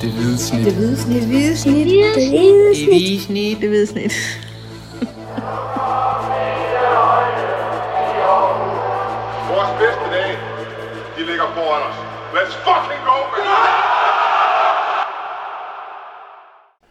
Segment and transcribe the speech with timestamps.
[0.00, 0.64] Det hvide snit.
[0.64, 1.20] Det hvide snit.
[1.22, 1.86] Det hvide snit.
[1.86, 2.30] Det hvide Det
[2.88, 3.60] hvide snit.
[3.60, 4.12] Det hvide snit.
[9.52, 10.36] Vores bedste dage,
[11.16, 11.96] de ligger foran os.
[12.36, 13.44] Let's fucking go, man!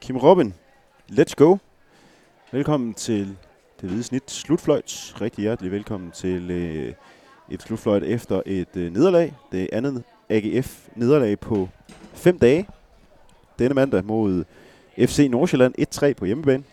[0.01, 0.53] Kim Robin,
[1.11, 1.57] let's go.
[2.51, 3.37] Velkommen til
[3.81, 5.15] det hvide snit slutfløjt.
[5.21, 6.93] Rigtig hjertelig velkommen til øh,
[7.49, 9.33] et slutfløjt efter et øh, nederlag.
[9.51, 11.69] Det andet AGF-nederlag på
[12.13, 12.67] fem dage.
[13.59, 14.43] Denne mandag mod
[14.99, 16.63] FC Nordsjælland 1-3 på hjemmebane.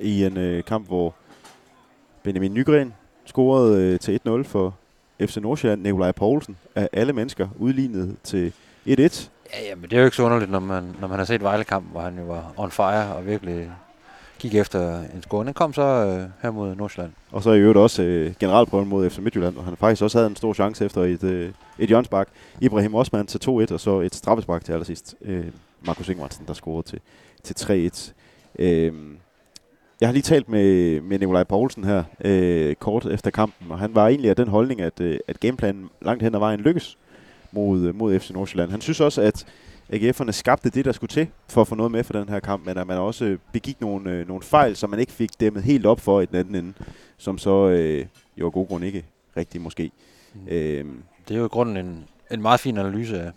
[0.00, 1.14] I en øh, kamp, hvor
[2.22, 2.94] Benjamin Nygren
[3.24, 4.74] scorede øh, til 1-0 for
[5.20, 5.82] FC Nordsjælland.
[5.82, 8.52] Nikolaj Poulsen af alle mennesker udlignet til
[8.86, 9.28] 1-1.
[9.52, 11.90] Ja, jamen, det er jo ikke så underligt, når man, når man har set Vejle-kamp,
[11.90, 13.70] hvor han jo var on fire og virkelig
[14.38, 15.44] gik efter en score.
[15.44, 17.12] Den kom så øh, her mod Nordsjælland.
[17.30, 20.30] Og så i øvrigt også øh, generalprøven mod FC Midtjylland, hvor han faktisk også havde
[20.30, 22.28] en stor chance efter et, øh, et hjørnsbak.
[22.60, 25.14] Ibrahim Osman til 2-1, og så et straffespark til allersidst.
[25.22, 25.44] Øh,
[25.86, 27.00] Markus Ingvartsen, der scorede til,
[27.42, 28.12] til 3-1.
[28.58, 28.92] Øh,
[30.00, 33.94] jeg har lige talt med, med Nikolaj Poulsen her øh, kort efter kampen, og han
[33.94, 36.98] var egentlig af den holdning, at, øh, at gameplanen langt hen ad vejen lykkes
[37.52, 38.70] mod, øh, mod FC Nordsjælland.
[38.70, 39.46] Han synes også, at
[39.92, 42.66] AGF'erne skabte det, der skulle til for at få noget med for den her kamp,
[42.66, 45.86] men at man også begik nogle, øh, nogle fejl, som man ikke fik dæmmet helt
[45.86, 46.72] op for i den anden ende,
[47.18, 49.04] som så øh, jo af god grund ikke
[49.36, 49.90] rigtig måske.
[50.34, 50.40] Mm.
[50.48, 50.84] Øh,
[51.28, 53.30] Det er jo i grunden en, en meget fin analyse af,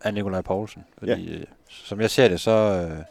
[0.00, 0.84] af Nikolaj Poulsen.
[0.98, 1.38] Fordi, ja.
[1.38, 3.04] øh, som jeg ser det, så, øh,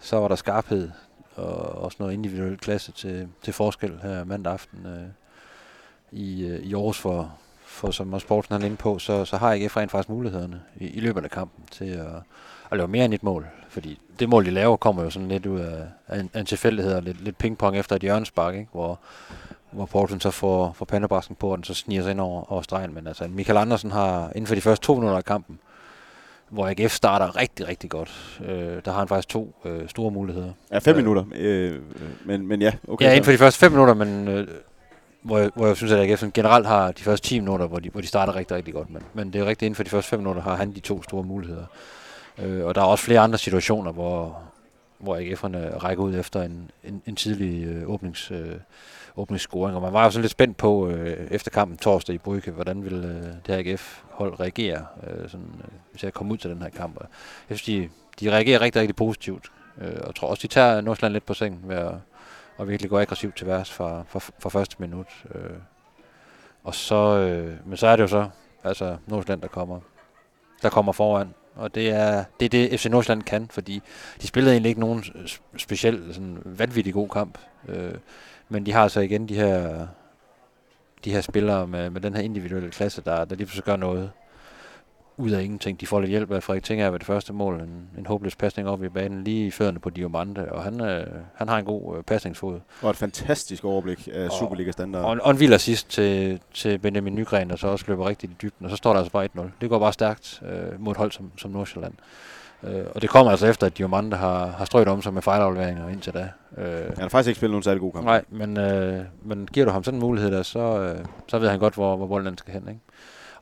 [0.00, 0.90] så var der skarphed
[1.36, 5.08] og også noget individuel klasse til, til forskel her mandag aften øh,
[6.20, 9.52] i, øh, i Aarhus for, for som også Poulsen er inde på, så, så har
[9.52, 12.06] AGF rent faktisk mulighederne i, i løbet af kampen til at,
[12.70, 13.46] at lave mere end et mål.
[13.68, 16.46] Fordi det mål, de laver, kommer jo sådan lidt ud af, af, en, af en
[16.46, 18.68] tilfældighed og lidt, lidt pingpong efter et hjørnespark, ikke?
[18.72, 18.98] hvor
[19.72, 22.62] hvor Poulsen så får, får pandebrasken på, og den så sniger sig ind over, over
[22.62, 22.94] stregen.
[22.94, 25.58] Men altså, Michael Andersen har inden for de første to minutter af kampen,
[26.52, 28.40] hvor AGF starter rigtig, rigtig godt.
[28.44, 30.52] Øh, der har han faktisk to øh, store muligheder.
[30.72, 31.80] ja, fem Øh, minutter, øh,
[32.24, 33.04] men, men ja, okay.
[33.04, 34.48] Ja, inden for de første fem minutter, men øh,
[35.22, 37.90] hvor, jeg, hvor jeg synes, at AGF generelt har de første 10 minutter, hvor de,
[37.90, 38.90] hvor de starter rigtig, rigtig godt.
[38.90, 41.02] Men, men det er rigtigt, inden for de første fem minutter har han de to
[41.02, 41.64] store muligheder.
[42.38, 44.42] Øh, og der er også flere andre situationer, hvor,
[45.02, 48.56] hvor AGF'erne rækker ud efter en, en, en tidlig øh, åbnings, øh,
[49.16, 49.76] åbningsscoring.
[49.76, 52.84] Og man var jo sådan lidt spændt på øh, efter kampen torsdag i Brygge, hvordan
[52.84, 56.62] ville øh, det her AGF-hold reagere, øh, sådan, øh, hvis jeg kom ud til den
[56.62, 56.96] her kamp.
[56.96, 57.06] Og
[57.50, 57.88] jeg synes, de,
[58.20, 59.52] de reagerer rigtig, rigtig positivt.
[59.80, 61.94] Øh, og tror også, de tager Nordsjælland lidt på sengen ved at,
[62.58, 65.24] at virkelig gå aggressivt til værs fra, fra, fra første minut.
[65.34, 65.50] Øh.
[66.64, 68.28] Og så, øh, men så er det jo så,
[68.64, 69.80] altså Nordsjælland, der kommer,
[70.62, 71.34] der kommer foran.
[71.54, 73.82] Og det er, det er det, FC Nordsjælland kan, fordi
[74.22, 75.04] de spillede egentlig ikke nogen
[75.56, 77.38] speciel sådan vanvittig god kamp.
[77.68, 77.94] Øh,
[78.48, 79.86] men de har så igen de her,
[81.04, 84.10] de her spillere med, med den her individuelle klasse, der, der lige pludselig gør noget
[85.16, 85.80] ud af ingenting.
[85.80, 87.60] De får lidt hjælp af Frederik Tinger ved det første mål.
[87.60, 91.06] En, en håbløs pasning op i banen, lige i fødderne på Diomande, og han, øh,
[91.34, 92.60] han har en god øh, pasningsfod.
[92.82, 95.04] Og et fantastisk overblik af Superliga-standard.
[95.04, 98.36] Og, og en vild assist til, til Benjamin Nygren, der så også løber rigtig i
[98.42, 99.40] dybden, og så står der altså bare 1-0.
[99.60, 101.94] Det går bare stærkt øh, mod et hold som, som Nordsjælland.
[102.64, 105.88] Øh, og det kommer altså efter, at Diomande har, har strøget om sig med fejlafleveringer
[105.88, 106.28] indtil da.
[106.58, 108.04] Øh, Han har faktisk ikke spillet nogen særlig god kamp.
[108.04, 111.48] Nej, men, øh, men giver du ham sådan en mulighed der, så, øh, så ved
[111.48, 112.68] han godt, hvor, hvor bolden skal hen.
[112.68, 112.80] Ikke?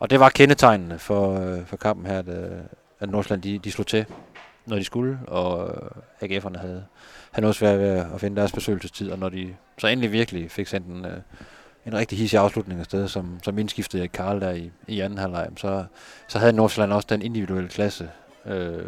[0.00, 2.58] Og det var kendetegnende for, øh, for kampen her, at, øh,
[3.00, 4.06] at Nordsjælland de, de slog til,
[4.66, 6.84] når de skulle, og øh, AGF'erne havde,
[7.30, 10.66] havde noget svært ved at finde deres besøgelsestid, og når de så endelig virkelig fik
[10.66, 11.16] sendt en, øh,
[11.86, 15.48] en rigtig hissig afslutning afsted, som, som indskiftede Erik Karl der i, i anden halvleg,
[15.56, 15.84] så,
[16.28, 18.10] så havde Nordsjælland også den individuelle klasse
[18.46, 18.86] øh,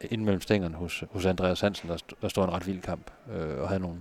[0.00, 3.10] ind mellem stængerne hos, hos Andreas Hansen, der, st- der stod en ret vild kamp,
[3.32, 3.98] øh, og havde nogle,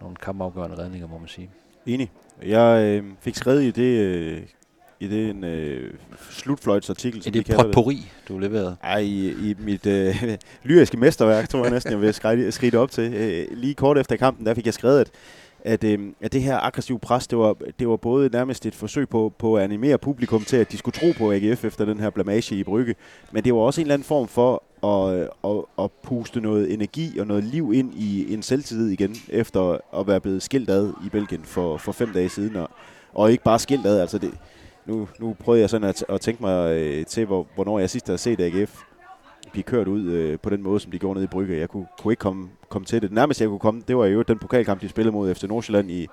[0.00, 1.50] nogle kampafgørende redninger, må man sige.
[1.86, 2.10] Enig.
[2.42, 4.42] Jeg øh, fik skrevet i det, øh,
[5.00, 5.94] i det en øh,
[6.30, 7.56] slutfløjtsartikel, som vi det det.
[7.56, 8.76] potpourri, du leverede.
[8.82, 12.14] Ej, i, i mit øh, lyriske mesterværk, tror jeg næsten, jeg vil
[12.52, 13.14] skrive det op til.
[13.14, 15.10] Øh, lige kort efter kampen, der fik jeg skrevet, at,
[15.64, 19.08] at, øh, at det her aggressive pres, det var, det var både nærmest et forsøg
[19.08, 22.10] på, på at animere publikum til, at de skulle tro på AGF efter den her
[22.10, 22.94] blamage i Brygge.
[23.32, 27.18] Men det var også en eller anden form for at, at, at puste noget energi
[27.18, 31.08] og noget liv ind i en selvtillid igen, efter at være blevet skilt ad i
[31.08, 32.56] Belgien for, for fem dage siden.
[32.56, 32.70] Og,
[33.12, 34.30] og ikke bare skilt ad, altså det,
[34.90, 38.06] nu, nu prøvede jeg sådan at, at tænke mig øh, til, hvor, hvornår jeg sidst
[38.06, 38.82] havde set AGF
[39.52, 41.58] blive kørt ud øh, på den måde, som de gjorde nede i Brygge.
[41.58, 43.12] Jeg kunne, kunne ikke komme, komme til det.
[43.12, 46.06] Nærmest jeg kunne komme, det var jo den pokalkamp, de spillede mod FC Nordsjælland i,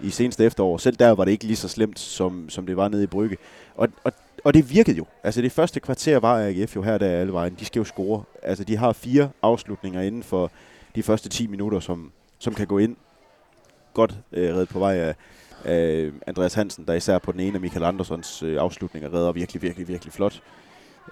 [0.00, 0.78] i seneste efterår.
[0.78, 3.36] Selv der var det ikke lige så slemt, som, som det var nede i Brygge.
[3.74, 4.12] Og, og,
[4.44, 5.06] og det virkede jo.
[5.22, 7.56] Altså det første kvarter var AGF jo her, der er alle vejen.
[7.58, 8.22] De skal jo score.
[8.42, 10.50] Altså de har fire afslutninger inden for
[10.94, 12.96] de første 10 minutter, som, som kan gå ind.
[13.94, 15.14] Godt øh, reddet på vej af,
[15.64, 19.62] af Andreas Hansen, der især på den ene af Michael Andersons øh, afslutninger redder virkelig,
[19.62, 20.40] virkelig, virkelig flot.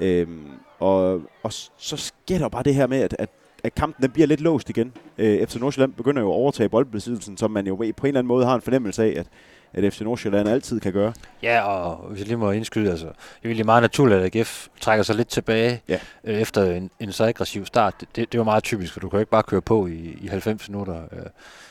[0.00, 0.46] Øhm,
[0.78, 3.28] og, og så sker der bare det her med, at, at,
[3.64, 4.93] at kampen den bliver lidt låst igen.
[5.19, 8.26] Øh, FC Nordsjælland begynder jo at overtage boldbesiddelsen, som man jo på en eller anden
[8.28, 9.26] måde har en fornemmelse af, at,
[9.72, 11.12] at FC Nordsjælland altid kan gøre.
[11.43, 14.69] Ja, og hvis jeg lige må indskyde, altså, det er egentlig meget naturligt, at AGF
[14.81, 15.99] trækker sig lidt tilbage Ja.
[16.25, 17.94] øh, efter en, en så aggressiv start.
[18.00, 20.19] Det, det, det var meget typisk, for du kan jo ikke bare køre på i,
[20.20, 21.02] i 90 minutter.
[21.12, 21.26] Øh,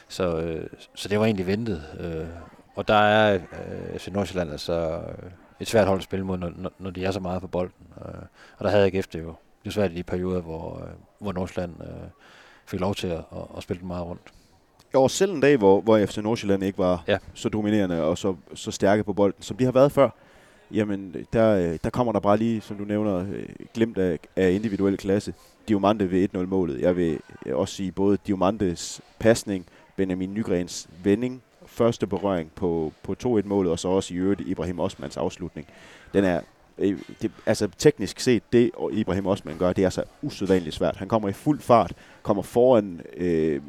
[0.07, 1.83] så, øh, så det var egentlig ventet.
[1.99, 2.25] Øh,
[2.75, 5.01] og der er øh, FC Nordsjælland altså
[5.59, 7.87] et svært hold at spille mod, når, når, de er så meget på bolden.
[8.05, 8.21] Øh,
[8.57, 9.33] og der havde AGF det jo.
[9.65, 10.89] Det svært i de perioder, hvor, øh,
[11.19, 11.87] hvor Nordsjælland øh,
[12.65, 14.21] fik lov til at, at, at spille den meget rundt.
[14.93, 17.17] Og selv en dag, hvor, hvor FC Nordsjælland ikke var Ja.
[17.33, 20.09] så dominerende og så, så stærke på bolden, som de har været før,
[20.71, 24.51] jamen der, øh, der kommer der bare lige, som du nævner, øh, glemt af, af
[24.51, 25.33] individuel klasse.
[25.67, 26.81] Diomande ved 1-0-målet.
[26.81, 27.19] Jeg vil
[27.53, 29.65] også sige både Diomandes pasning,
[29.95, 31.41] Benjamin Nygrens vending,
[31.71, 35.67] første berøring på, på 2-1-målet, og så også i øvrigt Ibrahim Osmans afslutning.
[36.13, 36.41] Den er,
[36.77, 40.95] øh, det, altså teknisk set, det Ibrahim Osman gør, det er så usædvanligt svært.
[40.95, 43.61] Han kommer i fuld fart, kommer foran øh,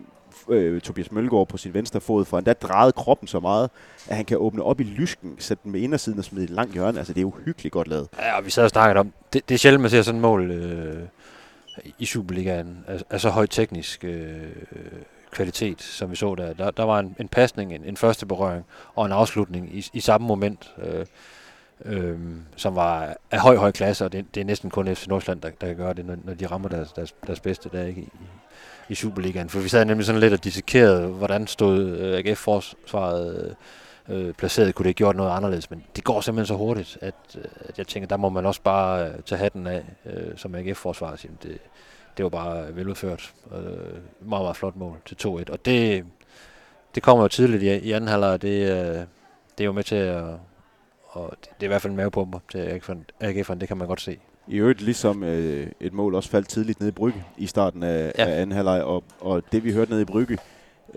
[0.49, 3.71] øh, Tobias Mølgaard på sin venstre fod, for han der drejede kroppen så meget,
[4.09, 6.73] at han kan åbne op i lysken, sætte den med indersiden og smide et langt
[6.73, 6.99] hjørne.
[6.99, 8.09] Altså, det er uhyggeligt godt lavet.
[8.19, 10.23] Ja, og vi sad og snakkede om, det, det er sjældent, man ser sådan et
[10.23, 11.03] mål øh,
[11.99, 14.43] i Superligaen af, af så højt teknisk øh,
[15.33, 16.53] kvalitet, som vi så der.
[16.53, 18.65] Der, der var en, en pasning, en, en første berøring
[18.95, 21.07] og en afslutning i, i samme moment, øh,
[21.85, 22.19] øh,
[22.57, 25.51] som var af høj, høj klasse, og det, det er næsten kun FC Nordsjælland, der,
[25.61, 28.09] der kan gøre det, når, når de rammer deres, deres, deres bedste der ikke, i,
[28.89, 29.49] i Superligaen.
[29.49, 33.55] For vi sad nemlig sådan lidt og dissekerede, hvordan stod øh, AGF-forsvaret
[34.09, 36.99] øh, øh, placeret, kunne det have gjort noget anderledes, men det går simpelthen så hurtigt,
[37.01, 40.37] at, øh, at jeg tænker, der må man også bare øh, tage hatten af øh,
[40.37, 41.59] som AGF-forsvaret og det,
[42.17, 43.33] det var bare veludført.
[43.53, 43.59] Øh,
[44.29, 46.05] meget, meget flot mål til 2-1, og det,
[46.95, 48.95] det kommer jo tidligt i, i anden halvleg, det, øh,
[49.59, 50.25] det er jo med til at,
[51.09, 52.81] og det, det er i hvert fald en mavepumper til
[53.25, 54.19] AGF'eren, det kan man godt se.
[54.49, 58.13] I øvrigt ligesom øh, et mål også faldt tidligt nede i Brygge i starten af,
[58.19, 58.25] Ja.
[58.25, 58.31] ja.
[58.31, 60.39] af anden halvleg, og, og det vi hørte nede i Brygge,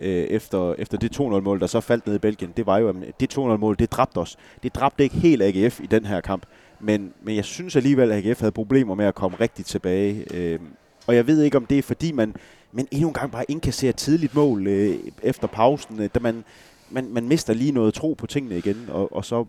[0.01, 2.95] øh, efter, efter det 2-0-mål, der så faldt ned i Belgien, det var jo, at
[3.19, 4.38] det 2-0-mål, det dræbte os.
[4.63, 6.45] Det dræbte ikke helt AGF i den her kamp,
[6.79, 10.25] men, men jeg synes alligevel, at AGF havde problemer med at komme rigtigt tilbage.
[10.33, 10.59] Øh,
[11.07, 12.35] og jeg ved ikke, om det er fordi, man,
[12.71, 16.43] men endnu en gang bare indkasserer et tidligt mål øh, efter pausen, øh, da man,
[16.89, 19.45] man, man mister lige noget tro på tingene igen, og, og så,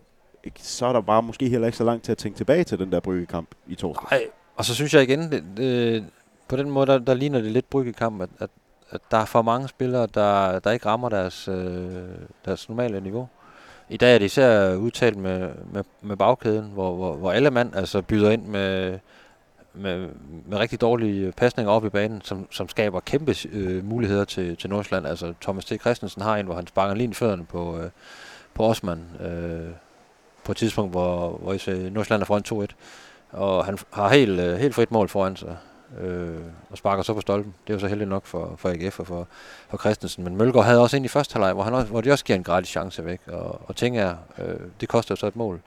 [0.59, 2.91] så er der bare måske heller ikke så langt til at tænke tilbage til den
[2.91, 4.07] der bryggekamp i torsdag.
[4.11, 4.23] Nej,
[4.55, 6.05] og så synes jeg igen, det, det,
[6.47, 8.49] på den måde, der, der ligner det lidt bryggekamp, at, at,
[8.89, 12.03] at der er for mange spillere, der, der ikke rammer deres, øh,
[12.45, 13.27] deres normale niveau.
[13.89, 17.75] I dag er det især udtalt med, med, med bagkæden, hvor, hvor, hvor alle mand
[17.75, 18.99] altså byder ind med,
[19.77, 20.09] med,
[20.45, 24.69] med rigtig dårlige pasninger op i banen, som, som skaber kæmpe øh, muligheder til, til
[24.69, 25.07] Nordsjælland.
[25.07, 25.81] Altså Thomas T.
[25.81, 27.89] Christensen har en, hvor han sparker lige fødderne på, øh,
[28.53, 29.71] på Osman øh,
[30.43, 32.73] på et tidspunkt, hvor, hvor FC Nordsjælland er foran 2-1
[33.31, 35.57] og han har helt, øh, helt frit mål foran sig,
[36.01, 37.53] øh, og sparker så på stolpen.
[37.67, 39.27] Det er jo så heldigt nok for, for AGF og for,
[39.69, 40.23] for Christensen.
[40.23, 42.37] Men Mølgaard havde også ind i første halvleg, hvor, han også, hvor de også giver
[42.37, 45.55] en gratis chance væk, og, og ting er, øh, det koster jo så et mål.
[45.55, 45.61] Øh,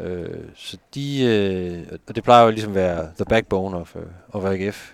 [0.00, 4.02] Øh, så de, øh, og det plejer jo ligesom at være the backbone of, øh,
[4.32, 4.92] of AGF.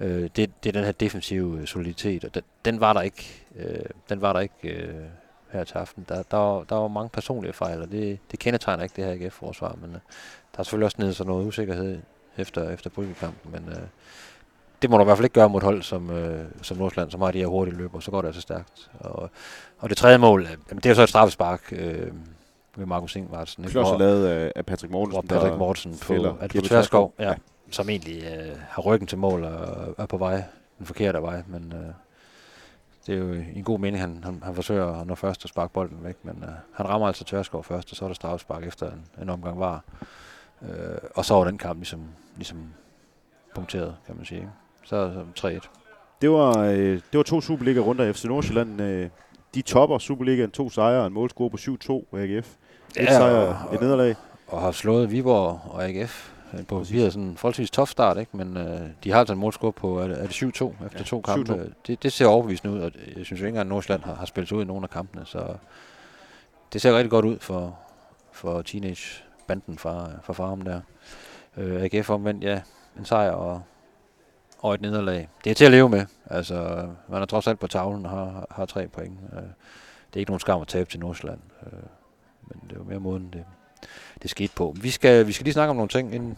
[0.00, 3.44] Øh, det, det er den her defensive øh, soliditet, og den, den var der ikke,
[3.56, 4.94] øh, den var der ikke øh,
[5.50, 6.06] her til aften.
[6.08, 9.26] Der, der, var, der var mange personlige fejl, og det, det kendetegner ikke det her
[9.26, 10.00] AGF-forsvar, men øh,
[10.52, 11.98] der er selvfølgelig også nede så noget usikkerhed
[12.36, 13.82] efter, efter Brygge-kampen, men øh,
[14.82, 17.10] det må du i hvert fald ikke gøre mod et hold som, øh, som Nordsjælland,
[17.10, 18.90] som har de her hurtige løber, så går det altså stærkt.
[19.00, 19.30] Og,
[19.78, 22.12] og det tredje mål, øh, det er jo så et straffespark øh,
[22.76, 23.64] med Markus Ingvartsen.
[23.64, 25.26] Klodser Hvor- lavet af, af Patrick Mortensen.
[25.28, 27.14] hvor Patrick Mortensen på, er på Tverskov, Tverskov.
[27.18, 27.34] ja,
[27.70, 30.42] som egentlig øh, har ryggen til mål og er på vej,
[30.78, 31.94] den forkerte vej, men øh,
[33.06, 35.48] det er jo i en god mening, han, han, han forsøger at nå først at
[35.50, 38.64] sparke bolden væk, men øh, han rammer altså Tørskov først, og så er der straffespark
[38.66, 39.84] efter en, en omgang var.
[40.62, 40.68] Øh,
[41.14, 42.00] og så var den kamp ligesom,
[42.36, 42.58] ligesom
[43.54, 44.48] punkteret, kan man sige.
[44.84, 45.68] Så, så 3-1.
[46.22, 46.76] Det var, øh,
[47.12, 48.12] det var to Superliga-runder.
[48.12, 49.08] FC Nordsjælland, øh,
[49.54, 50.50] de topper Superligaen.
[50.50, 51.56] To sejre og en målscore på
[52.12, 52.54] 7-2 AGF.
[52.96, 54.14] Et Ja, sejr, og- et nederlag.
[54.46, 56.30] Og har slået Viborg og AGF
[56.68, 58.36] på papiret sådan en forholdsvis tof start, ikke?
[58.36, 61.04] men øh, de har altså en målscore på, er det, er det 7-2 efter Ja,
[61.04, 61.52] to kampe?
[61.52, 61.72] 7-2.
[61.86, 64.26] Det, det ser overbevisende ud, og jeg synes jo ikke engang, at Nordsjælland har, har
[64.26, 65.54] spillet ud i nogle af kampene, så
[66.72, 67.78] det ser rigtig godt ud for,
[68.32, 70.80] for teenage-banden fra, fra Farum der.
[71.56, 72.60] Øh, AGF omvendt, ja,
[72.98, 73.62] en sejr og,
[74.58, 75.28] og et nederlag.
[75.44, 76.06] Det er til at leve med.
[76.26, 79.18] Altså, man er trods alt på tavlen og har, har tre point.
[79.32, 81.78] Øh, det er ikke nogen skam at tabe til Nordsjælland, øh,
[82.48, 83.44] men det er jo mere måden, det,
[84.22, 84.74] det skete på.
[84.80, 86.30] Vi skal, vi skal lige snakke om nogle ting, inden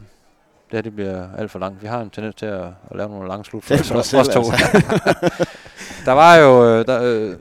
[0.70, 1.82] det her det bliver alt for langt.
[1.82, 4.38] Vi har en tendens til at, at lave nogle lange Det er os to.
[4.38, 4.40] altså.
[6.06, 7.36] der var jo øh, der, øh,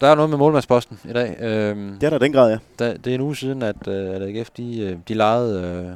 [0.00, 1.36] der er noget med målmandsposten i dag.
[1.40, 2.58] Øhm, Det er der den grad, ja.
[2.78, 5.92] der, det er en uge siden, at, øh, at AGF de, øh, de lejede øh,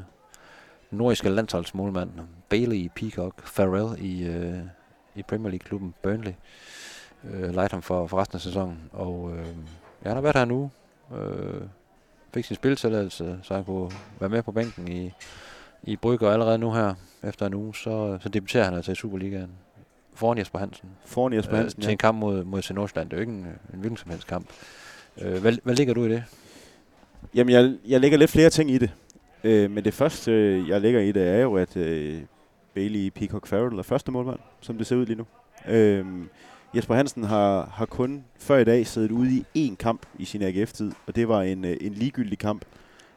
[0.99, 2.11] nordiske landsholdsmålmand,
[2.49, 4.59] Bailey Peacock Farrell i, øh,
[5.15, 6.33] i Premier League-klubben Burnley.
[7.31, 9.47] Øh, lejede ham for, for resten af sæsonen, og øh,
[10.05, 10.71] ja, han har været her nu.
[11.17, 11.61] Øh,
[12.35, 15.13] fik sin spiltilladelse, så han kunne være med på bænken i,
[15.83, 18.95] i Brygge, og allerede nu her, efter en uge, så, så debuterer han altså i
[18.95, 19.51] Superligaen
[20.19, 20.89] foran Jesper Hansen.
[21.05, 23.11] Foran Jesper Hansen, øh, til en kamp mod, mod Nordsjælland.
[23.11, 24.47] Det er jo ikke en, en hvilken som helst kamp.
[25.21, 26.25] Øh, hvad, hvad ligger du i det?
[27.35, 28.91] Jamen, jeg, jeg lægger lidt flere ting i det.
[29.45, 32.21] Øh, men det første, øh, jeg lægger i det, er jo, at øh,
[32.75, 35.27] Bailey Peacock Farrell er første målmand, som det ser ud lige nu.
[35.69, 36.07] Øh,
[36.75, 40.43] Jesper Hansen har, har kun før i dag siddet ude i én kamp i sin
[40.43, 42.65] AGF-tid, og det var en, øh, en ligegyldig kamp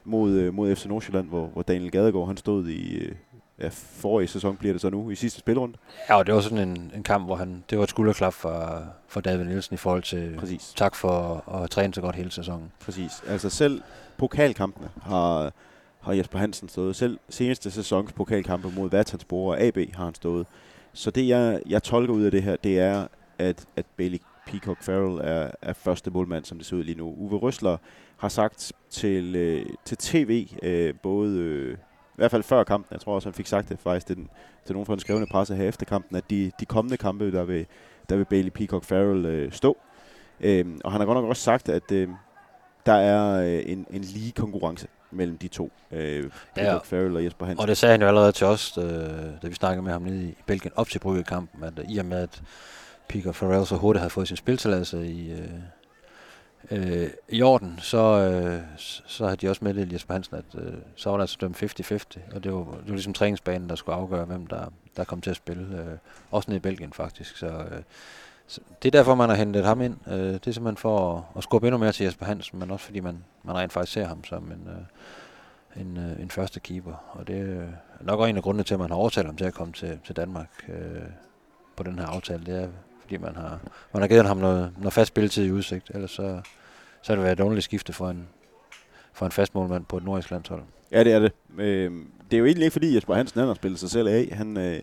[0.03, 3.15] mod, øh, mod FC Nordsjælland, hvor, hvor Daniel Gadegaard han stod i øh,
[3.59, 5.77] ja, forrige sæson, bliver det så nu, i sidste spilrunde.
[6.09, 8.83] Ja, og det var sådan en, en kamp, hvor han, det var et skulderklap for,
[9.07, 10.73] for David Nielsen i forhold til Præcis.
[10.75, 12.71] tak for at træne så godt hele sæsonen.
[12.79, 13.11] Præcis.
[13.27, 13.81] Altså selv
[14.17, 15.51] pokalkampene har,
[16.01, 16.95] har Jesper Hansen stået.
[16.95, 20.47] Selv seneste sæsons pokalkampe mod Vatanspor og AB har han stået.
[20.93, 23.07] Så det, jeg, jeg tolker ud af det her, det er,
[23.41, 27.13] at, at Bailey Peacock Farrell er, er første målmand, som det ser ud lige nu.
[27.17, 27.77] Uwe Røsler
[28.17, 33.01] har sagt til, øh, til tv, øh, både øh, i hvert fald før kampen, jeg
[33.01, 34.29] tror også, han fik sagt det faktisk til, den,
[34.65, 37.43] til nogen fra den skrevne presse her efter kampen, at de, de kommende kampe, der
[37.43, 37.65] vil,
[38.09, 39.77] der vil Bailey Peacock Farrell øh, stå.
[40.39, 42.09] Øh, og han har godt nok også sagt, at øh,
[42.85, 46.97] der er øh, en, en lige konkurrence mellem de to, øh, Peacock ja.
[46.97, 47.61] Farrell og Jesper Hansen.
[47.61, 48.83] Og det sagde han jo allerede til os, øh,
[49.41, 52.17] da vi snakkede med ham nede i Belgien op til Brygge-kampen, at i og med,
[52.17, 52.41] at
[53.11, 55.49] Peacock Farrell så hurtigt havde fået sin spiltilladelse i, øh,
[56.71, 61.09] øh, i orden, så, øh, så havde de også meddelt Jesper Hansen, at øh, så
[61.09, 64.25] var der altså dømt 50-50, og det var, det var ligesom træningsbanen, der skulle afgøre,
[64.25, 64.65] hvem der,
[64.97, 65.77] der kom til at spille.
[65.77, 65.97] Øh,
[66.31, 67.81] også nede i Belgien faktisk, så, øh,
[68.47, 69.97] så det er derfor, man har hentet ham ind.
[70.07, 72.85] Øh, det er simpelthen for at, at skubbe endnu mere til Jesper Hansen, men også
[72.85, 76.93] fordi man, man rent faktisk ser ham som en, øh, en, øh, en første keeper,
[77.11, 77.67] og det er øh,
[78.01, 79.99] nok også en af grundene til, at man har overtalt ham til at komme til,
[80.05, 81.01] til Danmark øh,
[81.75, 82.45] på den her aftale.
[82.45, 82.67] Det er,
[83.11, 83.59] fordi man har,
[83.93, 86.41] man har givet ham noget, noget fast spilletid i udsigt, ellers så,
[87.01, 88.27] så har det været et underligt skifte for en,
[89.13, 90.61] for en fast målmand på et nordisk landshold.
[90.91, 91.31] Ja, det er det.
[91.57, 91.91] Øh,
[92.31, 94.29] det er jo egentlig ikke fordi Jesper Hansen han har spillet sig selv af.
[94.31, 94.79] Han øh,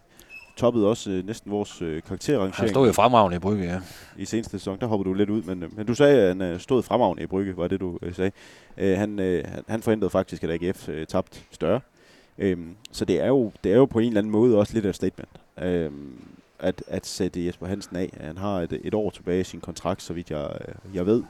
[0.56, 2.54] toppede også øh, næsten vores øh, karakterrangering.
[2.54, 3.80] Han stod jo fremragende i Brygge, ja.
[4.16, 6.42] I seneste sæson, der hoppede du lidt ud, men, øh, men du sagde, at han
[6.42, 8.30] øh, stod fremragende i Brygge, var det du øh, sagde.
[8.76, 11.80] Øh, han, øh, han, forhindrede faktisk, at AGF øh, tabte større.
[12.38, 12.58] Øh,
[12.92, 14.94] så det er, jo, det er jo på en eller anden måde også lidt af
[14.94, 15.30] statement.
[15.62, 15.90] Øh,
[16.58, 18.16] at, at sætte Jesper Hansen af.
[18.20, 20.50] Han har et, et år tilbage i sin kontrakt, så vidt jeg,
[20.94, 21.22] jeg ved.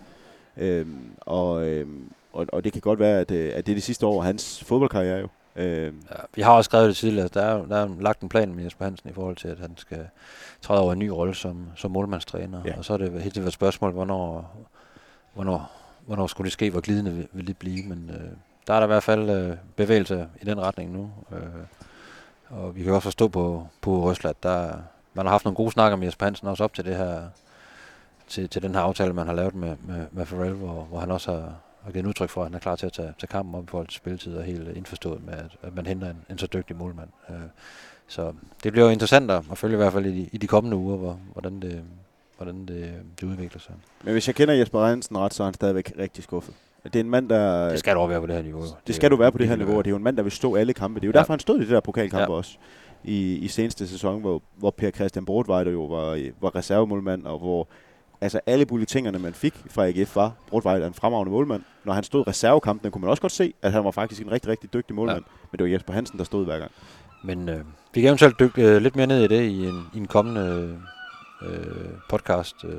[0.57, 4.07] Øhm, og, øhm, og, og det kan godt være, at, at det er det sidste
[4.07, 5.29] år hans fodboldkarriere jo.
[5.57, 6.03] Øhm.
[6.11, 7.29] Ja, vi har også skrevet det tidligere.
[7.35, 9.73] Der er, der er lagt en plan med Jesper Hansen i forhold til, at han
[9.77, 10.07] skal
[10.63, 12.63] træde over en ny rolle som, som målmandstræner.
[12.65, 12.79] Ja.
[12.79, 14.57] Og så er det helt et spørgsmål, hvornår,
[15.35, 15.71] hvornår,
[16.07, 17.89] hvornår skulle det ske, hvor glidende vil, vil det blive.
[17.89, 18.31] Men øh,
[18.67, 21.11] der er der i hvert fald øh, bevægelse i den retning nu.
[21.33, 21.39] Øh,
[22.49, 24.73] og vi kan også forstå på, på Røsler, at der,
[25.15, 27.29] man har haft nogle gode snakker med Jesper Hansen også op til det her
[28.29, 31.11] til, til den her aftale, man har lavet med, med, med Farrell, hvor, hvor han
[31.11, 33.55] også har, har givet udtryk for, at han er klar til at tage, tage kampen
[33.55, 36.39] op i forhold til spilletid og helt indforstået med, at, at man henter en, en
[36.39, 37.09] så dygtig målmand.
[37.31, 37.37] Øh,
[38.07, 38.33] så
[38.65, 40.97] det bliver jo interessant at følge i hvert fald i de, i de kommende uger,
[40.97, 41.83] hvor, hvordan, det,
[42.37, 43.75] hvordan det, det udvikler sig.
[44.05, 46.55] Men hvis jeg kender Jesper Hansen ret, så er han stadigvæk rigtig skuffet.
[46.85, 47.69] Det er en mand, der...
[47.69, 48.63] Det skal du også være på det her niveau.
[48.63, 50.17] Det, det skal du være på det her niveau, og det er jo en mand,
[50.17, 51.01] der vil stå alle kampe.
[51.01, 51.19] Det er jo ja.
[51.19, 52.35] derfor, han stod i det der pokalkamp ja.
[52.35, 52.59] også
[53.05, 57.69] i, i seneste sæson, hvor, hvor Per Christian Brodvejder jo var, var reservemålmand, og hvor
[58.21, 61.63] altså alle bulletingerne, man fik fra AGF, var Brodvejder en fremragende målmand.
[61.85, 64.51] Når han stod reservekampene, kunne man også godt se, at han var faktisk en rigtig,
[64.51, 65.25] rigtig dygtig målmand.
[65.27, 65.47] Ja.
[65.53, 66.71] Men det var Jesper Hansen, der stod hver gang.
[67.25, 67.65] Men øh,
[67.95, 70.79] vi kan eventuelt dykke øh, lidt mere ned i det i en, i en kommende
[71.43, 72.73] øh, podcast, øh,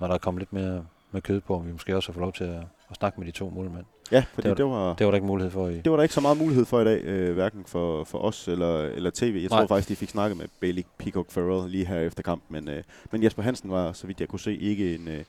[0.00, 2.22] når der er kommet lidt mere med kød på, om vi måske også har fået
[2.22, 3.84] lov til at, at snakke med de to målmænd.
[4.12, 5.74] Ja, fordi det var, det var, det var der ikke mulighed for i.
[5.80, 8.48] Det var der ikke så meget mulighed for i dag, øh, hverken for, for os
[8.48, 9.38] eller, eller tv.
[9.42, 9.58] Jeg Nej.
[9.58, 12.82] tror faktisk, de fik snakket med Bailey Peacock Farrell lige her efter kampen, men, øh,
[13.12, 15.24] men Jesper Hansen var, så vidt jeg kunne se, ikke en, øh,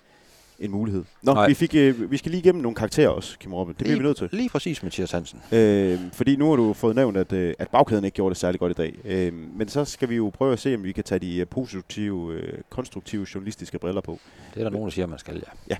[0.59, 1.03] en mulighed.
[1.23, 3.73] Nå, vi, fik, øh, vi skal lige igennem nogle karakterer også, Kim Robin.
[3.73, 4.29] Det bliver vi nødt til.
[4.31, 5.41] Lige præcis, Mathias Hansen.
[5.51, 8.59] Øh, fordi nu har du fået nævnt, at, øh, at bagkæden ikke gjorde det særlig
[8.59, 8.93] godt i dag.
[9.05, 11.47] Øh, men så skal vi jo prøve at se, om vi kan tage de øh,
[11.47, 14.19] positive, øh, konstruktive journalistiske briller på.
[14.53, 15.51] Det er der nogen, der siger, man skal, ja.
[15.69, 15.77] Ja.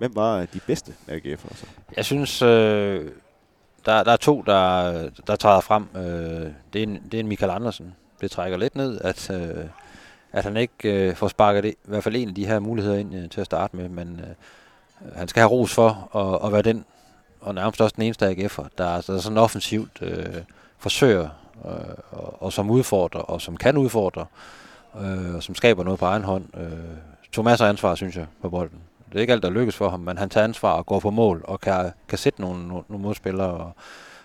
[0.00, 1.66] Hvem var de bedste AGF'ere så?
[1.96, 3.10] Jeg synes, øh,
[3.86, 5.86] der, der er to, der, der træder frem.
[5.96, 6.02] Øh,
[6.72, 7.94] det, er en, det er en Michael Andersen.
[8.20, 9.64] Det trækker lidt ned, at, øh,
[10.32, 12.98] at han ikke øh, får sparket det, i hvert fald en af de her muligheder
[12.98, 13.88] ind øh, til at starte med.
[13.88, 16.84] Men øh, han skal have ros for at, at være den,
[17.40, 20.34] og nærmest også den eneste AGF'er, der, der sådan offensivt øh,
[20.78, 21.28] forsøger,
[21.64, 21.70] øh,
[22.10, 24.26] og, og som udfordrer, og som kan udfordre,
[25.00, 26.44] øh, og som skaber noget på egen hånd.
[26.56, 26.70] Øh,
[27.32, 28.78] tog masser af ansvar, synes jeg, på bolden.
[29.12, 31.10] Det er ikke alt, der lykkes for ham, men han tager ansvar og går på
[31.10, 33.72] mål og kan, kan sætte nogle, nogle, modspillere og,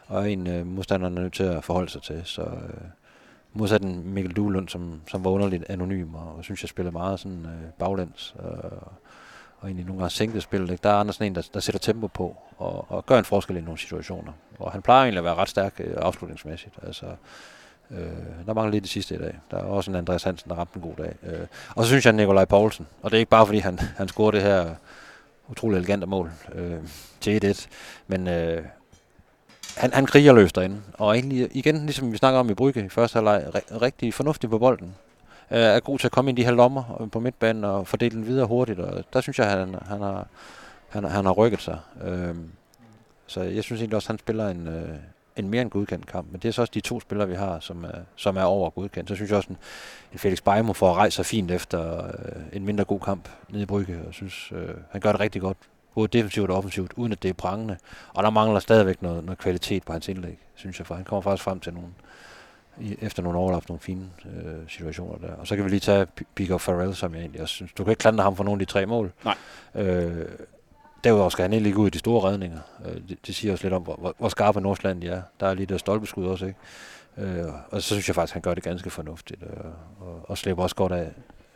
[0.08, 2.22] og en øh, modstanderne er nødt til at forholde sig til.
[2.25, 2.82] Så øh,
[3.54, 7.20] modsat en Mikkel Duelund, som, som var underligt anonym, og, og synes, jeg spillede meget
[7.20, 8.48] sådan øh, baglæns, øh,
[9.60, 10.72] og egentlig nogle gange sænket spillet.
[10.72, 10.84] Ikke?
[10.84, 13.62] Der er Andersen en, der, der sætter tempo på, og, og gør en forskel i
[13.62, 14.32] nogle situationer.
[14.60, 16.75] Og han plejer egentlig at være ret stærk øh, afslutningsmæssigt.
[16.84, 17.06] Altså,
[17.92, 19.39] øh, der mangler lidt det sidste i dag.
[19.51, 21.15] Der er også en Andreas Hansen, der ramte en god dag.
[21.24, 24.08] Øh, og så synes jeg, Nikolaj Poulsen, og det er ikke bare, fordi han, han
[24.08, 24.75] scorer det her
[25.48, 26.77] utrolig elegante mål øh,
[27.22, 27.68] til 1-1,
[28.08, 28.63] men øh,
[29.77, 30.82] han, han kriger løs derinde.
[30.94, 33.46] Og egentlig igen, ligesom vi snakker om i Brygge i første halvleg,
[33.82, 34.96] rigtig fornuftig på bolden.
[35.51, 37.88] Øh, er god til at komme ind i de her lommer øh, på midtbanen og
[37.88, 38.80] fordele den videre hurtigt.
[38.80, 40.27] Og der synes jeg, han, han, har,
[40.89, 41.80] han, han har rykket sig.
[42.04, 42.36] Øh,
[43.27, 44.89] så jeg synes egentlig også, at han spiller en, øh,
[45.38, 46.32] en mere end godkendt kamp.
[46.32, 48.70] Men det er så også de to spillere, vi har, som er, som er over
[48.70, 49.10] godkendt.
[49.10, 49.58] Så synes jeg også, en,
[50.13, 52.12] en Felix Beimo får at rejse sig fint efter øh,
[52.54, 54.00] en mindre god kamp nede i Brygge.
[54.08, 55.58] Og synes, øh, han gør det rigtig godt
[55.96, 57.77] både defensivt og offensivt, uden at det er prangende.
[58.13, 61.22] Og der mangler stadigvæk noget, noget kvalitet på hans indlæg, synes jeg, for han kommer
[61.22, 61.89] faktisk frem til nogle,
[62.80, 65.34] i, efter nogle overlap, nogle fine øh, situationer der.
[65.34, 67.72] Og så kan vi lige tage Pico Farrell, som jeg egentlig også synes.
[67.72, 69.12] Du kan ikke klandre ham for nogle af de tre mål.
[69.25, 69.36] Nej.
[69.75, 70.25] Øh,
[71.06, 72.60] derudover skal han ikke ligge ud i de store redninger.
[72.86, 75.22] Øh, det, det, siger også lidt om, hvor, hvor skarpe Nordsjælland de er.
[75.40, 76.60] Der er lige der stolpeskud også, ikke?
[77.18, 79.66] Øh, og så synes jeg faktisk, han gør det ganske fornuftigt, øh,
[80.00, 81.12] og, og slipper også godt af,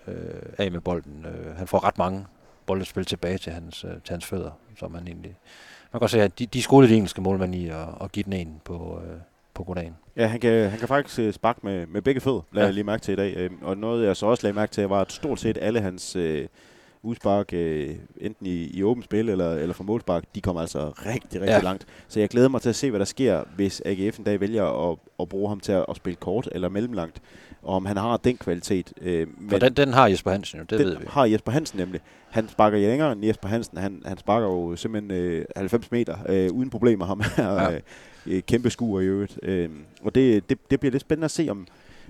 [0.08, 0.14] øh,
[0.58, 1.26] af med bolden.
[1.26, 2.26] Øh, han får ret mange
[2.66, 5.36] boldspil tilbage til hans, øh, til hans fødder, som man egentlig...
[5.92, 8.24] Man kan godt se, at de, de skolede de engelske målmænd i at, at give
[8.24, 9.18] den en på, øh,
[9.54, 9.96] på goddagen.
[10.16, 12.68] Ja, han kan, han kan faktisk sparke med, med begge fødder, lader ja.
[12.68, 13.50] jeg lige mærke til i dag.
[13.62, 16.48] Og noget, jeg så også lagde mærke til, var, at stort set alle hans øh,
[17.04, 21.42] udspark, øh, enten i, i åbent spil eller, eller for målspark, de kommer altså rigtig,
[21.42, 21.62] rigtig ja.
[21.62, 21.86] langt.
[22.08, 24.92] Så jeg glæder mig til at se, hvad der sker, hvis AGF en dag vælger
[24.92, 27.22] at, at bruge ham til at, at spille kort eller mellemlangt
[27.62, 28.94] og om han har den kvalitet.
[29.02, 31.06] Øh, men For den, den har Jesper Hansen jo, det ved vi.
[31.08, 32.02] har Jesper Hansen nemlig.
[32.30, 33.78] Han sparker længere end Jesper Hansen.
[33.78, 37.06] Han, han sparker jo simpelthen øh, 90 meter øh, uden problemer.
[37.06, 37.80] Ham her ja.
[38.28, 39.40] øh, kæmpe skuer i øvrigt.
[39.44, 39.70] Øh,
[40.02, 41.68] og det, det, det bliver lidt spændende at se, om,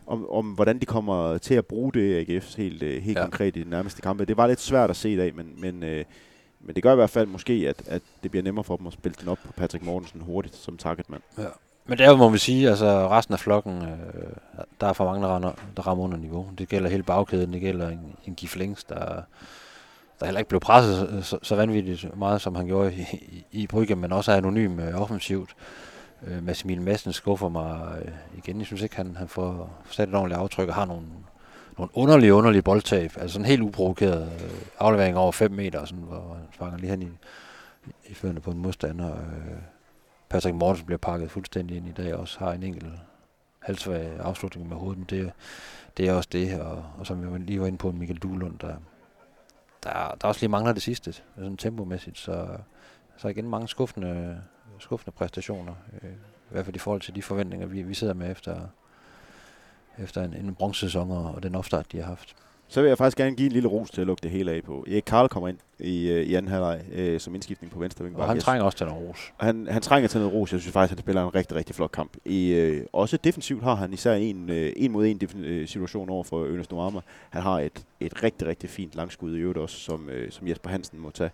[0.10, 3.24] om, om hvordan de kommer til at bruge det AGF helt, øh, helt ja.
[3.24, 4.26] konkret i de nærmeste kampe.
[4.26, 6.06] Det var lidt svært at se i dag, men, men, øh,
[6.62, 8.94] men det gør i hvert fald måske, at, at det bliver nemmere for dem at
[8.94, 11.22] spille den op på Patrick Mortensen hurtigt som targetmand.
[11.38, 11.44] Ja.
[11.86, 15.06] Men det er jo, må vi sige, altså resten af flokken, øh, der er for
[15.06, 16.48] mange, der, rammer, der rammer under niveau.
[16.58, 19.22] Det gælder hele bagkæden, det gælder en, en Giflings, der,
[20.20, 23.68] der heller ikke blev presset så, så vanvittigt meget, som han gjorde i, i, i
[23.68, 25.50] Brygge, men også er anonym øh, offensivt.
[26.28, 28.58] Øh, Massimil Madsen skuffer mig øh, igen.
[28.58, 31.06] Jeg synes ikke, han, han får sat et ordentligt aftryk og har nogle,
[31.78, 33.12] nogle underlige, underlige boldtab.
[33.18, 37.02] Altså sådan helt uprovokeret øh, aflevering over 5 meter, sådan, hvor han fanger lige hen
[37.02, 37.10] i,
[38.10, 39.12] i førende på en modstander.
[39.12, 39.58] Øh,
[40.30, 42.94] Patrick Mortensen bliver pakket fuldstændig ind i dag, også har en enkelt
[43.60, 45.32] halvsvag afslutning med hovedet, men det,
[45.98, 48.76] det er også det, og, og som vi lige var inde på, Michael Duhlund, der,
[49.84, 52.48] der, der også lige mangler det sidste, sådan tempomæssigt, så,
[53.18, 54.42] så igen mange skuffende,
[54.80, 58.32] skuffende præstationer, øh, i hvert fald i forhold til de forventninger, vi, vi sidder med
[58.32, 58.62] efter,
[59.98, 62.36] efter en, en bronzesæson og, og den opstart, de har haft.
[62.72, 64.64] Så vil jeg faktisk gerne give en lille ros til at lukke det hele af
[64.64, 64.86] på.
[64.88, 68.28] Erik Karl kommer ind i, øh, i anden halvleg øh, som indskiftning på venstre Og
[68.28, 69.34] han trænger også til noget ros.
[69.40, 70.54] Han, han trænger til noget ros.
[70.54, 72.18] Jeg synes faktisk, at han spiller en rigtig, rigtig flot kamp.
[72.26, 76.24] I, øh, også defensivt har han især en, øh, en mod en øh, situation over
[76.24, 77.00] for Ønes Noama.
[77.30, 80.70] Han har et, et rigtig, rigtig fint langskud i øvrigt også, som, øh, som Jesper
[80.70, 81.32] Hansen må tage.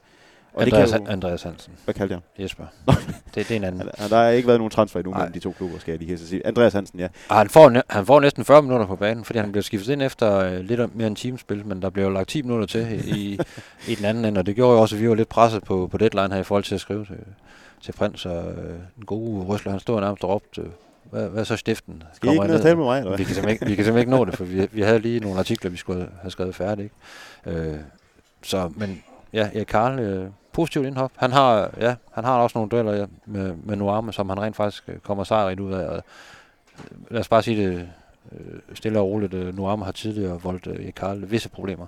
[0.55, 1.73] Og Andreas, det kan jo, Andreas Hansen.
[1.83, 2.65] Hvad kaldte jeg Jesper.
[2.87, 2.95] det,
[3.35, 3.81] det er en anden.
[3.99, 6.17] Ja, der har ikke været nogen transfer endnu mellem de to klubber, skal jeg lige
[6.17, 6.47] sige.
[6.47, 7.07] Andreas Hansen, ja.
[7.29, 10.01] Og han får, han får næsten 40 minutter på banen, fordi han bliver skiftet ind
[10.01, 13.39] efter øh, lidt mere end teamspil, men der bliver jo lagt 10 minutter til i,
[13.87, 15.87] i den anden ende, og det gjorde jo også, at vi var lidt presset på,
[15.91, 17.17] på deadline her i forhold til at skrive til,
[17.81, 20.67] til Prins, og øh, den gode Røsler, han stod nærmest og råbte, øh,
[21.11, 22.03] hvad, hvad så stiften?
[22.13, 22.99] Skal I ikke ned med mig?
[22.99, 23.17] Eller?
[23.17, 25.39] Vi, kan ikke, vi kan simpelthen ikke nå det, for vi, vi havde lige nogle
[25.39, 26.93] artikler, vi skulle have skrevet færdigt.
[27.45, 27.59] Ikke?
[27.59, 27.77] Øh,
[28.43, 31.11] så, men ja, Erik Karl, øh, positivt indhop.
[31.15, 34.83] Han har, ja, han har også nogle dueller med, med Nuama, som han rent faktisk
[34.87, 35.87] øh, kommer sejrigt ud af.
[35.87, 37.89] Og, øh, lad os bare sige det
[38.31, 39.55] øh, stille og roligt.
[39.55, 41.85] Nuama har tidligere voldt i Karl visse problemer.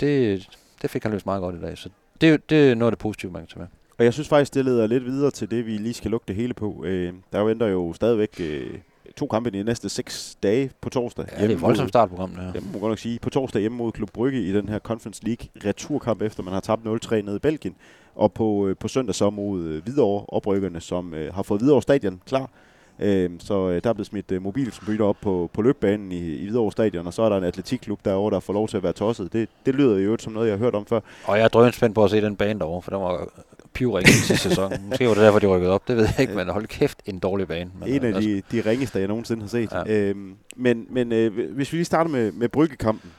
[0.00, 0.48] Det,
[0.82, 1.88] det fik han løst meget godt i dag, så
[2.20, 3.68] det, det er noget af det positive, man kan tage med.
[3.98, 6.36] Og jeg synes faktisk, det leder lidt videre til det, vi lige skal lukke det
[6.36, 6.84] hele på.
[6.84, 8.78] Øh, der venter jo stadigvæk øh,
[9.16, 11.24] to kampe de næste seks dage på torsdag.
[11.32, 12.30] Ja, det er et voldsomt startprogram.
[12.54, 13.18] Det må godt nok sige.
[13.18, 16.60] På torsdag hjemme mod Klub Brygge i den her Conference League returkamp, efter man har
[16.60, 17.76] tabt 0-3 nede i Belgien.
[18.14, 21.82] Og på, øh, på søndag så mod øh, Hvidovre oprykkerne, som øh, har fået Hvidovre
[21.82, 22.50] Stadion klar.
[23.00, 26.44] Øh, så øh, der er blevet smidt øh, mobilcomputer op på, på løbbanen i, i
[26.44, 28.92] Hvidovre Stadion, og så er der en atletikklub derovre, der får lov til at være
[28.92, 29.32] tosset.
[29.32, 31.00] Det, det lyder jo som noget, jeg har hørt om før.
[31.24, 33.28] Og jeg er drønspændt på at se den bane derovre, for den var
[33.72, 34.72] pivring i sidste sæson.
[34.88, 35.88] Måske var det derfor, de rykkede op.
[35.88, 37.70] Det ved jeg ikke, men hold kæft, en dårlig bane.
[37.80, 38.20] Men, en af altså.
[38.20, 39.72] de, de ringeste, jeg nogensinde har set.
[39.72, 39.82] Ja.
[39.86, 43.10] Øhm, men men øh, hvis vi lige starter med, med Bryggekampen.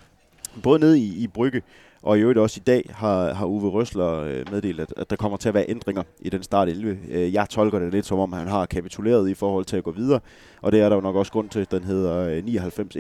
[0.64, 1.62] Både nede i, i Brygge,
[2.02, 5.16] Og i øvrigt også i dag har, har Uwe Røsler øh, meddelt, at, at der
[5.16, 7.00] kommer til at være ændringer i den start 11.
[7.10, 9.92] Øh, jeg tolker det lidt som om, han har kapituleret i forhold til at gå
[9.92, 10.20] videre,
[10.62, 12.44] og det er der jo nok også grund til, at den hedder øh,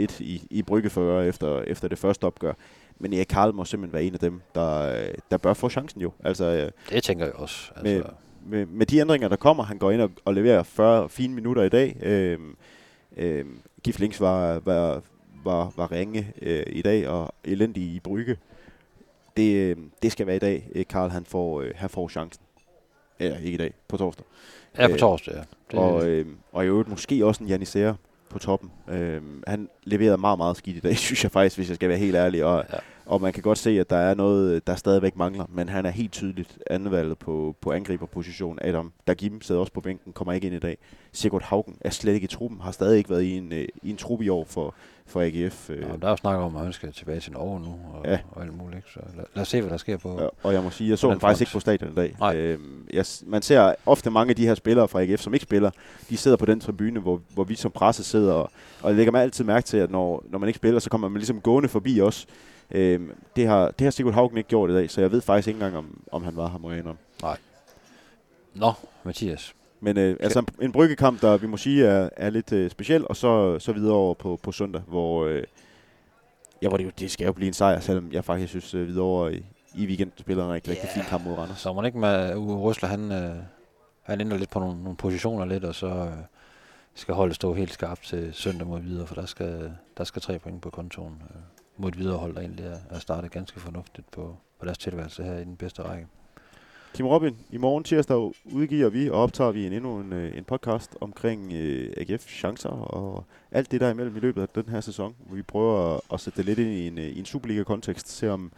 [0.07, 0.89] 99-1 i, i Brygge
[1.27, 2.53] efter, efter det første opgør.
[2.99, 6.11] Men Erik Karl må simpelthen være en af dem, der, der bør få chancen jo.
[6.23, 7.71] Altså, øh, det tænker jeg også.
[7.75, 7.83] Altså.
[7.83, 8.03] Med,
[8.45, 11.63] med, med de ændringer, der kommer, han går ind og, og leverer 40 fine minutter
[11.63, 11.97] i dag.
[12.03, 12.39] Øh,
[13.17, 13.45] øh,
[13.83, 15.01] Giflings var, var,
[15.43, 18.37] var, var ringe øh, i dag og elendig i Brygge
[19.41, 22.43] det, øh, det skal være i dag, øh, Karl han får, øh, han får chancen.
[23.19, 24.25] Eller ikke i dag, på torsdag.
[24.77, 25.41] Ja, på torsdag, ja.
[25.71, 27.95] Det og, øh, og i øvrigt måske også en Janisere
[28.29, 28.71] på toppen.
[28.89, 31.97] Øh, han leverede meget, meget skidt i dag, synes jeg faktisk, hvis jeg skal være
[31.97, 32.45] helt ærlig.
[32.45, 32.77] Og, ja.
[33.05, 35.89] og man kan godt se, at der er noget, der stadigvæk mangler, men han er
[35.89, 38.57] helt tydeligt anvalget på, på angriberposition.
[38.61, 40.77] Adam Dagim sidder også på bænken, kommer ikke ind i dag.
[41.11, 43.51] Sigurd Haugen er slet ikke i truppen, har stadig ikke været i en,
[43.83, 45.69] i en truppe i år for, for AGF.
[45.69, 45.81] Øh.
[45.81, 48.19] Ja, der er jo snak om, at han skal tilbage til Norge nu, og, ja.
[48.31, 48.85] og alt muligt.
[48.93, 50.97] Så lad, lad os se, hvad der sker på ja, Og jeg må sige, jeg
[50.97, 52.15] så ham faktisk ikke på stadion i dag.
[52.19, 52.35] Nej.
[52.35, 55.71] Øhm, jeg, man ser ofte mange af de her spillere fra AGF, som ikke spiller,
[56.09, 59.11] de sidder på den tribune, hvor, hvor vi som presse sidder, og, og jeg lægger
[59.11, 61.69] mig altid mærke til, at når, når man ikke spiller, så kommer man ligesom gående
[61.69, 62.27] forbi os.
[62.71, 65.47] Øhm, det, har, det har Sigurd Haugen ikke gjort i dag, så jeg ved faktisk
[65.47, 66.83] ikke engang, om, om han var her, må jeg
[67.21, 67.37] Nej.
[68.53, 69.55] Nå, Mathias.
[69.83, 73.15] Men øh, altså en, bryggekamp, der vi må sige er, er lidt øh, speciel, og
[73.15, 75.43] så, så videre over på, på søndag, hvor, øh,
[76.61, 78.87] ja, hvor det, jo, det skal jo blive en sejr, selvom jeg faktisk synes øh,
[78.87, 80.83] videre over i, i weekenden spiller en rigtig, yeah.
[80.83, 81.59] rigtig fin kamp mod Randers.
[81.59, 83.35] Så man ikke med Uwe Røsler, han, øh,
[84.03, 86.11] han ændrer lidt på nogle, nogle positioner lidt, og så øh,
[86.93, 90.39] skal holdet stå helt skarpt til søndag mod videre, for der skal, der skal tre
[90.39, 91.41] point på kontoen øh,
[91.77, 95.37] mod videre hold, der egentlig er, er startet ganske fornuftigt på, på deres tilværelse her
[95.37, 96.07] i den bedste række.
[96.93, 100.43] Kim Robin, i morgen tirsdag udgiver vi og optager vi en, endnu en, øh, en
[100.43, 104.81] podcast omkring øh, AGF chancer og alt det der imellem i løbet af den her
[104.81, 107.25] sæson, hvor vi prøver at, at sætte det lidt ind i en, øh, i en
[107.25, 108.51] Superliga-kontekst, se om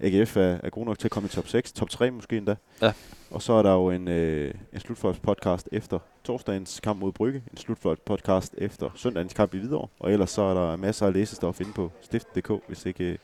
[0.00, 2.56] AGF er, er god nok til at komme i top 6, top 3 måske endda.
[2.82, 2.92] Ja.
[3.30, 7.58] Og så er der jo en, øh, en slutfløjts-podcast efter torsdagens kamp mod Brygge, en
[7.58, 11.72] slutfløjts-podcast efter søndagens kamp i Hvidovre, og ellers så er der masser af læsestof inde
[11.72, 13.18] på stift.dk, hvis ikke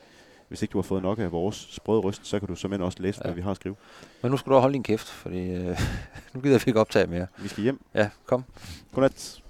[0.47, 2.97] hvis ikke du har fået nok af vores sprøde ryst, så kan du simpelthen også
[3.01, 3.27] læse, ja.
[3.27, 3.75] hvad vi har at skrive.
[4.21, 5.79] Men nu skal du holde din kæft, fordi øh,
[6.33, 7.27] nu gider vi ikke optage mere.
[7.37, 7.81] Vi skal hjem.
[7.93, 8.43] Ja, kom.
[8.93, 9.41] Godnat.